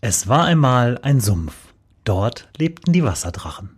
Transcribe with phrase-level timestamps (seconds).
[0.00, 1.74] Es war einmal ein Sumpf.
[2.04, 3.70] Dort lebten die Wasserdrachen.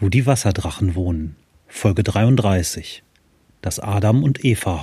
[0.00, 1.36] Wo die Wasserdrachen wohnen.
[1.66, 3.02] Folge 33.
[3.60, 4.80] Das Adam und Eva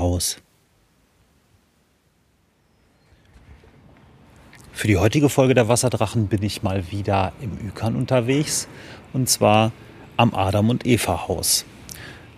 [4.73, 8.67] Für die heutige Folge der Wasserdrachen bin ich mal wieder im Ükern unterwegs
[9.13, 9.71] und zwar
[10.17, 11.63] am Adam und Eva Haus.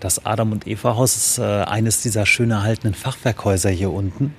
[0.02, 4.36] Das Adam und Eva Haus ist äh, eines dieser schön erhaltenen Fachwerkhäuser hier unten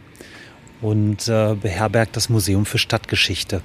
[0.82, 3.62] und äh, beherbergt das Museum für Stadtgeschichte.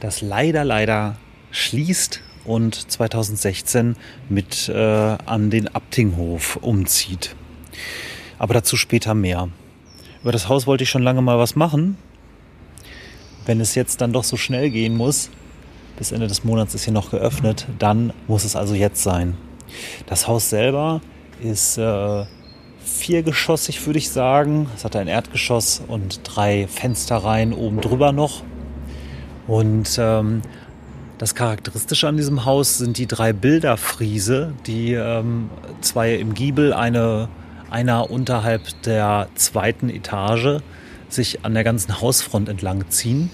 [0.00, 1.16] Das leider, leider
[1.52, 3.96] schließt und 2016
[4.28, 7.36] mit äh, an den Abtinghof umzieht.
[8.36, 9.48] Aber dazu später mehr.
[10.22, 11.96] Über das Haus wollte ich schon lange mal was machen,
[13.46, 15.30] wenn es jetzt dann doch so schnell gehen muss,
[15.96, 19.36] bis Ende des Monats ist hier noch geöffnet, dann muss es also jetzt sein.
[20.06, 21.00] Das Haus selber
[21.42, 22.24] ist äh,
[22.84, 24.68] viergeschossig, würde ich sagen.
[24.74, 28.42] Es hat ein Erdgeschoss und drei Fensterreihen oben drüber noch.
[29.46, 30.42] Und ähm,
[31.18, 35.50] das Charakteristische an diesem Haus sind die drei Bilderfriese, die ähm,
[35.80, 37.28] zwei im Giebel, eine,
[37.70, 40.60] einer unterhalb der zweiten Etage
[41.16, 43.30] sich an der ganzen Hausfront entlang ziehen.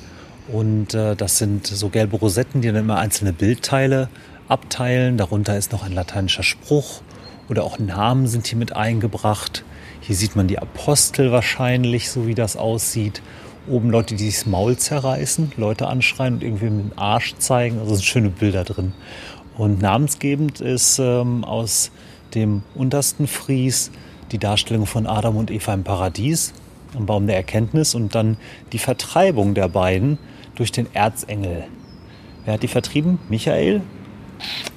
[0.51, 4.09] Und äh, das sind so gelbe Rosetten, die dann immer einzelne Bildteile
[4.49, 5.17] abteilen.
[5.17, 7.03] Darunter ist noch ein lateinischer Spruch
[7.49, 9.65] oder auch Namen sind hier mit eingebracht.
[10.01, 13.23] Hier sieht man die Apostel wahrscheinlich, so wie das aussieht.
[13.69, 17.79] Oben Leute, die sich das Maul zerreißen, Leute anschreien und irgendwie mit dem Arsch zeigen.
[17.79, 18.93] Also sind schöne Bilder drin.
[19.57, 21.93] Und namensgebend ist ähm, aus
[22.35, 23.91] dem untersten Fries
[24.33, 26.55] die Darstellung von Adam und Eva im Paradies
[26.95, 28.37] am Baum der Erkenntnis und dann
[28.73, 30.19] die Vertreibung der beiden
[30.55, 31.65] durch den Erzengel.
[32.45, 33.19] Wer hat die vertrieben?
[33.29, 33.83] Michael?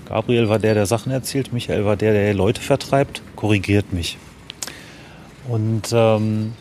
[0.08, 1.52] Gabriel war der, der Sachen erzählt.
[1.52, 3.22] Michael war der, der Leute vertreibt.
[3.36, 4.18] Korrigiert mich.
[5.48, 6.54] Und ähm,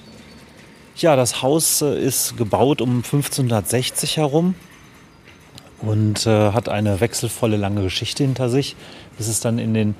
[0.96, 4.54] ja, das Haus äh, ist gebaut um 1560 herum
[5.80, 8.76] und äh, hat eine wechselvolle lange Geschichte hinter sich,
[9.16, 9.94] bis es dann in den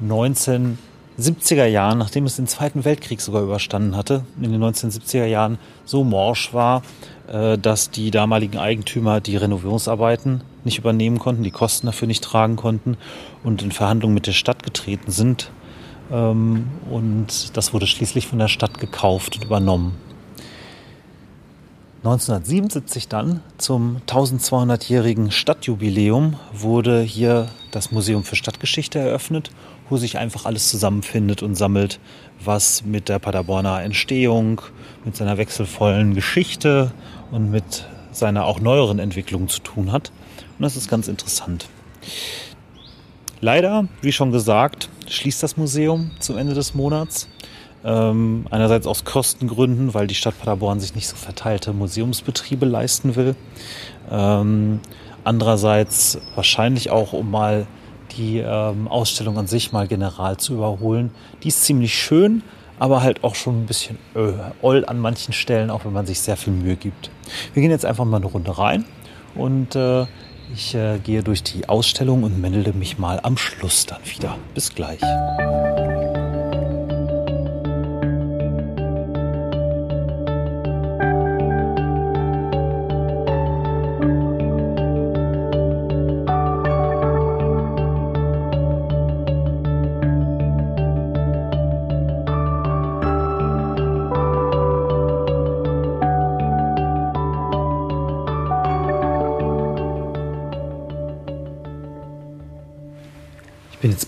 [0.00, 0.78] 19
[1.18, 6.04] 70er Jahren, nachdem es den Zweiten Weltkrieg sogar überstanden hatte, in den 1970er Jahren so
[6.04, 6.82] morsch war,
[7.26, 12.56] äh, dass die damaligen Eigentümer die Renovierungsarbeiten nicht übernehmen konnten, die Kosten dafür nicht tragen
[12.56, 12.96] konnten
[13.42, 15.50] und in Verhandlungen mit der Stadt getreten sind.
[16.12, 19.96] Ähm, und das wurde schließlich von der Stadt gekauft und übernommen.
[22.04, 29.50] 1977 dann zum 1200-jährigen Stadtjubiläum wurde hier das Museum für Stadtgeschichte eröffnet
[29.88, 32.00] wo sich einfach alles zusammenfindet und sammelt,
[32.44, 34.60] was mit der Paderborner Entstehung,
[35.04, 36.92] mit seiner wechselvollen Geschichte
[37.30, 40.10] und mit seiner auch neueren Entwicklung zu tun hat.
[40.58, 41.68] Und das ist ganz interessant.
[43.40, 47.28] Leider, wie schon gesagt, schließt das Museum zum Ende des Monats.
[47.84, 53.36] Ähm, einerseits aus Kostengründen, weil die Stadt Paderborn sich nicht so verteilte Museumsbetriebe leisten will.
[54.10, 54.80] Ähm,
[55.22, 57.68] andererseits wahrscheinlich auch, um mal
[58.16, 61.10] die ähm, Ausstellung an sich mal general zu überholen.
[61.42, 62.42] Die ist ziemlich schön,
[62.78, 64.32] aber halt auch schon ein bisschen äh,
[64.62, 67.10] oll an manchen Stellen, auch wenn man sich sehr viel Mühe gibt.
[67.54, 68.84] Wir gehen jetzt einfach mal eine Runde rein
[69.34, 70.06] und äh,
[70.52, 74.36] ich äh, gehe durch die Ausstellung und melde mich mal am Schluss dann wieder.
[74.54, 75.00] Bis gleich.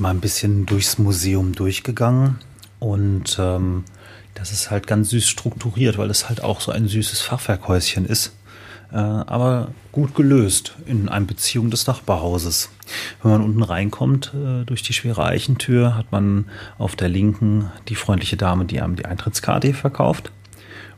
[0.00, 2.38] Mal ein bisschen durchs Museum durchgegangen
[2.78, 3.84] und ähm,
[4.34, 8.34] das ist halt ganz süß strukturiert, weil es halt auch so ein süßes Fachwerkhäuschen ist,
[8.92, 12.70] äh, aber gut gelöst in einer Beziehung des Nachbarhauses.
[13.22, 16.46] Wenn man unten reinkommt äh, durch die schwere Eichentür, hat man
[16.78, 20.32] auf der linken die freundliche Dame, die einem die Eintrittskarte verkauft.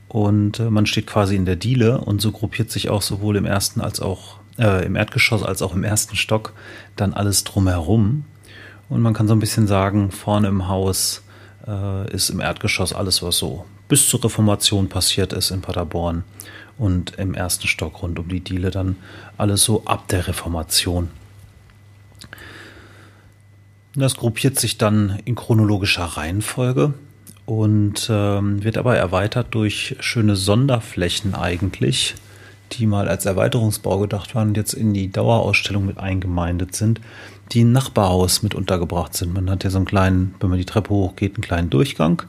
[0.08, 3.46] Und äh, man steht quasi in der Diele und so gruppiert sich auch sowohl im
[3.46, 6.52] ersten als auch äh, im Erdgeschoss als auch im ersten Stock
[6.96, 8.24] dann alles drumherum.
[8.88, 11.22] Und man kann so ein bisschen sagen, vorne im Haus
[11.66, 16.24] äh, ist im Erdgeschoss alles, was so bis zur Reformation passiert ist in Paderborn.
[16.78, 18.96] Und im ersten Stock rund um die Diele dann
[19.36, 21.10] alles so ab der Reformation.
[23.94, 26.94] Das gruppiert sich dann in chronologischer Reihenfolge
[27.44, 32.14] und ähm, wird aber erweitert durch schöne Sonderflächen eigentlich,
[32.72, 37.00] die mal als Erweiterungsbau gedacht waren und jetzt in die Dauerausstellung mit eingemeindet sind,
[37.52, 39.34] die Nachbarhaus mit untergebracht sind.
[39.34, 42.22] Man hat ja so einen kleinen, wenn man die Treppe hochgeht, einen kleinen Durchgang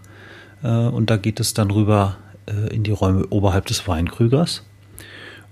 [0.63, 4.63] äh, und da geht es dann rüber äh, in die Räume oberhalb des Weinkrügers.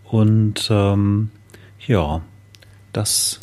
[0.04, 1.32] Und ähm,
[1.88, 2.22] ja,
[2.92, 3.40] das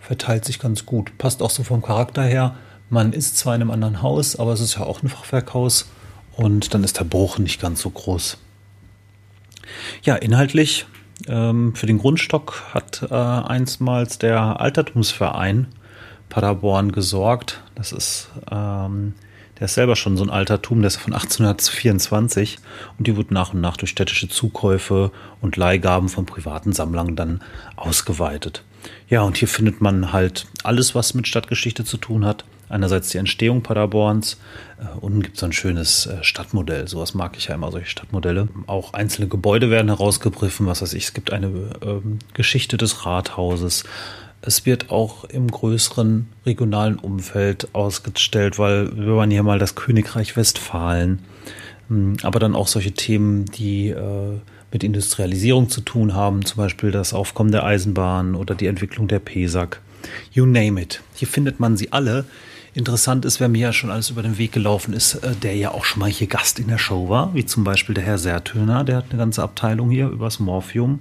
[0.00, 1.16] verteilt sich ganz gut.
[1.18, 2.56] Passt auch so vom Charakter her.
[2.90, 5.88] Man ist zwar in einem anderen Haus, aber es ist ja auch ein Fachwerkhaus
[6.34, 8.38] und dann ist der Bruch nicht ganz so groß.
[10.02, 10.86] Ja, inhaltlich
[11.26, 15.66] ähm, für den Grundstock hat äh, einstmals der Altertumsverein
[16.28, 17.62] Paderborn gesorgt.
[17.74, 19.14] Das ist, ähm,
[19.58, 22.58] der ist selber schon so ein Altertum, der ist von 1824
[22.98, 25.10] und die wird nach und nach durch städtische Zukäufe
[25.40, 27.42] und Leihgaben von privaten Sammlern dann
[27.76, 28.62] ausgeweitet.
[29.08, 32.44] Ja, und hier findet man halt alles, was mit Stadtgeschichte zu tun hat.
[32.68, 34.38] Einerseits die Entstehung Paderborns,
[34.78, 36.88] äh, unten gibt es ein schönes äh, Stadtmodell.
[36.88, 38.48] Sowas mag ich ja immer, solche Stadtmodelle.
[38.66, 41.04] Auch einzelne Gebäude werden herausgegriffen, was weiß ich.
[41.04, 41.48] Es gibt eine
[41.82, 43.84] ähm, Geschichte des Rathauses.
[44.40, 50.36] Es wird auch im größeren regionalen Umfeld ausgestellt, weil wir waren hier mal das Königreich
[50.36, 51.20] Westfalen.
[51.90, 54.38] Ähm, aber dann auch solche Themen, die äh,
[54.70, 59.18] mit Industrialisierung zu tun haben, zum Beispiel das Aufkommen der Eisenbahn oder die Entwicklung der
[59.18, 59.80] PESAG.
[60.32, 61.02] You name it.
[61.14, 62.24] Hier findet man sie alle
[62.78, 65.72] Interessant ist, wer mir ja schon alles über den Weg gelaufen ist, äh, der ja
[65.72, 68.84] auch schon mal hier Gast in der Show war, wie zum Beispiel der Herr Sertöner,
[68.84, 71.00] der hat eine ganze Abteilung hier übers Morphium.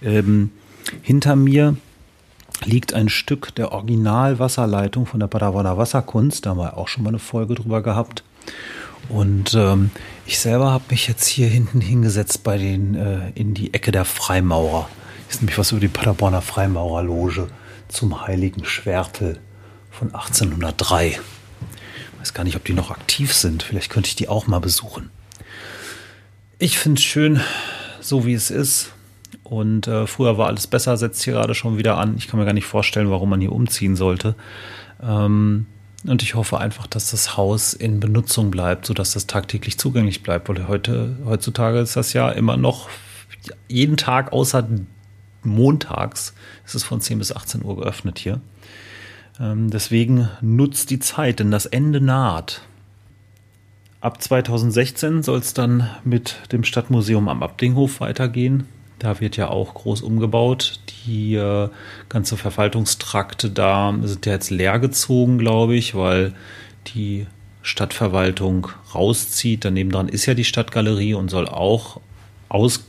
[0.00, 0.50] Ähm,
[1.02, 1.76] hinter mir
[2.64, 6.46] liegt ein Stück der Originalwasserleitung von der Paderborner Wasserkunst.
[6.46, 8.24] Da haben wir auch schon mal eine Folge drüber gehabt.
[9.10, 9.90] Und ähm,
[10.24, 14.06] ich selber habe mich jetzt hier hinten hingesetzt bei den äh, in die Ecke der
[14.06, 14.88] Freimaurer.
[15.28, 17.48] ist nämlich was über die Paderborner Freimaurerloge
[17.88, 19.38] zum Heiligen Schwertel
[19.90, 21.08] von 1803.
[21.08, 23.62] Ich weiß gar nicht, ob die noch aktiv sind.
[23.62, 25.10] Vielleicht könnte ich die auch mal besuchen.
[26.58, 27.40] Ich finde es schön,
[28.00, 28.92] so wie es ist.
[29.42, 32.16] Und äh, früher war alles besser, setzt hier gerade schon wieder an.
[32.16, 34.34] Ich kann mir gar nicht vorstellen, warum man hier umziehen sollte.
[35.02, 35.66] Ähm,
[36.06, 40.48] und ich hoffe einfach, dass das Haus in Benutzung bleibt, sodass das tagtäglich zugänglich bleibt.
[40.48, 42.88] Weil heute, heutzutage ist das ja immer noch
[43.68, 44.68] jeden Tag außer
[45.42, 46.34] montags
[46.66, 48.40] ist es von 10 bis 18 Uhr geöffnet hier.
[49.40, 52.62] Ähm, deswegen nutzt die Zeit, denn das Ende naht.
[54.00, 58.66] Ab 2016 soll es dann mit dem Stadtmuseum am Abdinghof weitergehen.
[58.98, 60.80] Da wird ja auch groß umgebaut.
[61.06, 61.68] Die äh,
[62.08, 66.34] ganze Verwaltungstrakte da sind ja jetzt leer gezogen, glaube ich, weil
[66.94, 67.26] die
[67.62, 69.64] Stadtverwaltung rauszieht.
[69.64, 72.00] Daneben dran ist ja die Stadtgalerie und soll auch
[72.48, 72.84] aus,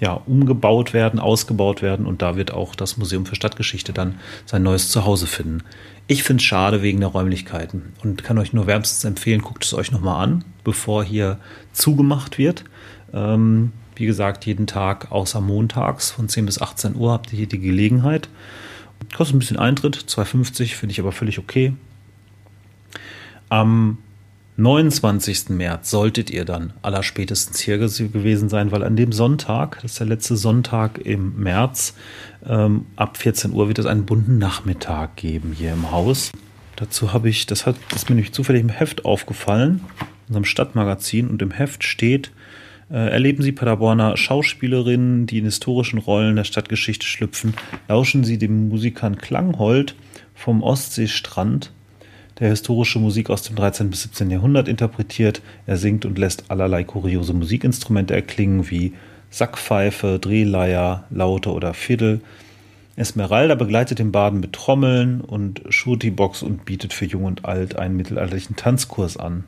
[0.00, 4.62] ja, umgebaut werden, ausgebaut werden und da wird auch das Museum für Stadtgeschichte dann sein
[4.62, 5.62] neues Zuhause finden.
[6.06, 9.74] Ich finde es schade wegen der Räumlichkeiten und kann euch nur wärmstens empfehlen, guckt es
[9.74, 11.38] euch nochmal an, bevor hier
[11.72, 12.64] zugemacht wird.
[13.12, 17.48] Ähm, wie gesagt, jeden Tag außer montags von 10 bis 18 Uhr habt ihr hier
[17.48, 18.30] die Gelegenheit.
[19.14, 21.74] Kostet ein bisschen Eintritt, 2,50 finde ich aber völlig okay.
[23.50, 23.98] Am
[24.60, 25.48] 29.
[25.48, 30.06] März solltet ihr dann allerspätestens hier gewesen sein, weil an dem Sonntag, das ist der
[30.06, 31.94] letzte Sonntag im März,
[32.46, 36.30] ähm, ab 14 Uhr wird es einen bunten Nachmittag geben hier im Haus.
[36.76, 39.80] Dazu habe ich, das hat das ist mir nämlich zufällig im Heft aufgefallen,
[40.28, 42.30] unserem Stadtmagazin, und im Heft steht,
[42.90, 47.54] äh, erleben Sie Paderborner Schauspielerinnen, die in historischen Rollen der Stadtgeschichte schlüpfen,
[47.88, 49.94] lauschen Sie dem Musikern Klanghold
[50.34, 51.72] vom Ostseestrand
[52.40, 53.90] der historische Musik aus dem 13.
[53.90, 54.30] bis 17.
[54.30, 55.42] Jahrhundert interpretiert.
[55.66, 58.94] Er singt und lässt allerlei kuriose Musikinstrumente erklingen, wie
[59.28, 62.20] Sackpfeife, Drehleier, Laute oder Fiddle.
[62.96, 67.96] Esmeralda begleitet den Baden mit Trommeln und Shurti-Box und bietet für Jung und Alt einen
[67.96, 69.44] mittelalterlichen Tanzkurs an.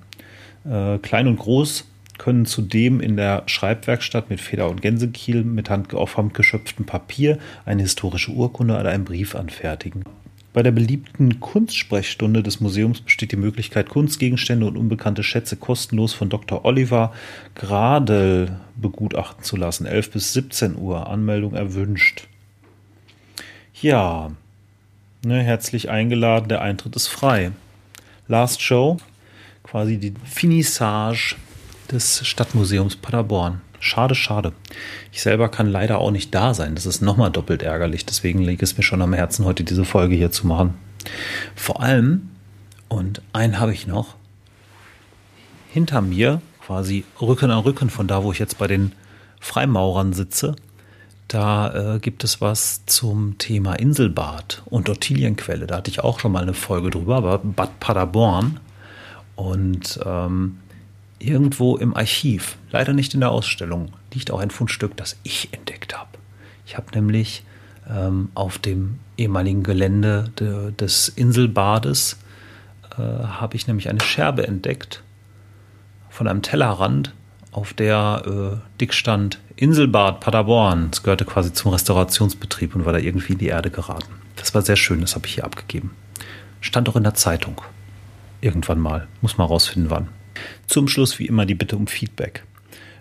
[0.64, 1.86] Äh, Klein und Groß
[2.18, 7.82] können zudem in der Schreibwerkstatt mit Feder und Gänsekiel mit Hand auf handgeschöpftem Papier eine
[7.82, 10.04] historische Urkunde oder einen Brief anfertigen.
[10.52, 16.28] Bei der beliebten Kunstsprechstunde des Museums besteht die Möglichkeit, Kunstgegenstände und unbekannte Schätze kostenlos von
[16.28, 16.66] Dr.
[16.66, 17.14] Oliver
[17.54, 19.86] Gradel begutachten zu lassen.
[19.86, 21.08] 11 bis 17 Uhr.
[21.08, 22.28] Anmeldung erwünscht.
[23.80, 24.32] Ja,
[25.24, 26.48] ne, herzlich eingeladen.
[26.48, 27.52] Der Eintritt ist frei.
[28.28, 28.98] Last Show,
[29.62, 31.36] quasi die Finissage
[31.90, 33.62] des Stadtmuseums Paderborn.
[33.84, 34.52] Schade, schade.
[35.10, 36.76] Ich selber kann leider auch nicht da sein.
[36.76, 38.06] Das ist nochmal doppelt ärgerlich.
[38.06, 40.74] Deswegen liegt es mir schon am Herzen, heute diese Folge hier zu machen.
[41.56, 42.30] Vor allem,
[42.88, 44.14] und einen habe ich noch,
[45.72, 48.92] hinter mir, quasi Rücken an Rücken von da, wo ich jetzt bei den
[49.40, 50.54] Freimaurern sitze,
[51.26, 55.66] da äh, gibt es was zum Thema Inselbad und Ottilienquelle.
[55.66, 58.60] Da hatte ich auch schon mal eine Folge drüber, aber Bad Paderborn.
[59.34, 60.58] Und ähm,
[61.22, 65.96] irgendwo im Archiv, leider nicht in der Ausstellung, liegt auch ein Fundstück, das ich entdeckt
[65.96, 66.10] habe.
[66.66, 67.44] Ich habe nämlich
[67.88, 72.18] ähm, auf dem ehemaligen Gelände de, des Inselbades
[72.92, 75.02] äh, habe ich nämlich eine Scherbe entdeckt
[76.10, 77.12] von einem Tellerrand,
[77.52, 80.88] auf der äh, dick stand Inselbad Paderborn.
[80.92, 84.12] Es gehörte quasi zum Restaurationsbetrieb und war da irgendwie in die Erde geraten.
[84.36, 85.94] Das war sehr schön, das habe ich hier abgegeben.
[86.60, 87.60] Stand auch in der Zeitung.
[88.40, 89.06] Irgendwann mal.
[89.20, 90.08] Muss mal rausfinden, wann.
[90.66, 92.42] Zum Schluss wie immer die Bitte um Feedback.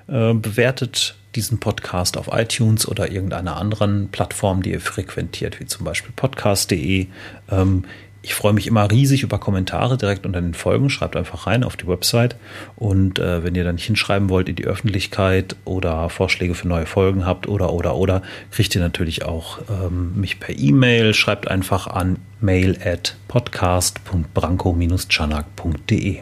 [0.08, 5.86] Äh, bewertet diesen Podcast auf iTunes oder irgendeiner anderen Plattform, die ihr frequentiert, wie zum
[5.86, 7.08] Beispiel podcast.de.
[7.50, 7.86] Ähm,
[8.24, 10.92] ich freue mich immer riesig über Kommentare direkt unter den Folgen.
[10.92, 12.36] Schreibt einfach rein auf die Website.
[12.76, 16.86] Und äh, wenn ihr dann nicht hinschreiben wollt in die Öffentlichkeit oder Vorschläge für neue
[16.86, 18.22] Folgen habt oder, oder, oder,
[18.52, 21.16] kriegt ihr natürlich auch ähm, mich per E-Mail.
[21.16, 26.20] Schreibt einfach an mail at podcast.branko-chanak.de.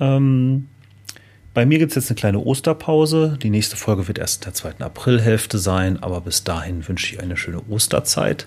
[0.00, 0.68] Ähm,
[1.54, 3.38] bei mir gibt es jetzt eine kleine Osterpause.
[3.42, 7.20] Die nächste Folge wird erst in der zweiten Aprilhälfte sein, aber bis dahin wünsche ich
[7.20, 8.46] eine schöne Osterzeit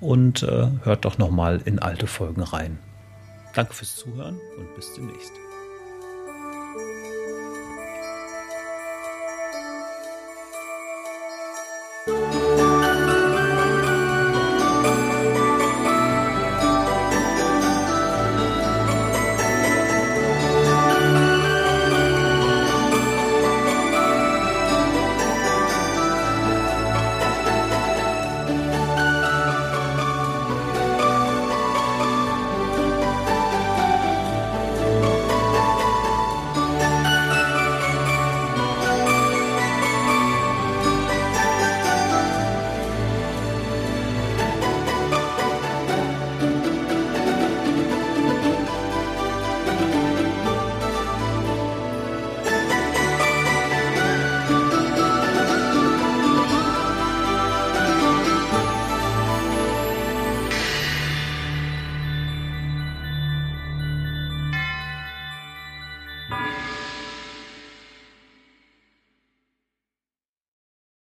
[0.00, 2.78] und äh, hört doch nochmal in alte Folgen rein.
[3.54, 5.32] Danke fürs Zuhören und bis demnächst.